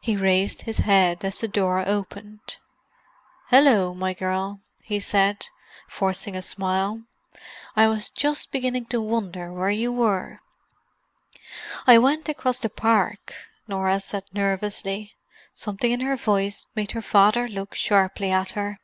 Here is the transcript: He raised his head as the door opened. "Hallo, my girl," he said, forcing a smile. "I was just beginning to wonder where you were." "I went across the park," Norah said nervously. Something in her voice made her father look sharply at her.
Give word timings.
He 0.00 0.16
raised 0.16 0.62
his 0.62 0.78
head 0.78 1.24
as 1.24 1.40
the 1.40 1.48
door 1.48 1.80
opened. 1.84 2.58
"Hallo, 3.48 3.92
my 3.92 4.14
girl," 4.14 4.60
he 4.80 5.00
said, 5.00 5.48
forcing 5.88 6.36
a 6.36 6.40
smile. 6.40 7.02
"I 7.74 7.88
was 7.88 8.10
just 8.10 8.52
beginning 8.52 8.86
to 8.94 9.00
wonder 9.00 9.52
where 9.52 9.70
you 9.70 9.90
were." 9.90 10.38
"I 11.84 11.98
went 11.98 12.28
across 12.28 12.60
the 12.60 12.70
park," 12.70 13.34
Norah 13.66 13.98
said 13.98 14.22
nervously. 14.32 15.16
Something 15.52 15.90
in 15.90 16.02
her 16.02 16.14
voice 16.14 16.68
made 16.76 16.92
her 16.92 17.02
father 17.02 17.48
look 17.48 17.74
sharply 17.74 18.30
at 18.30 18.52
her. 18.52 18.78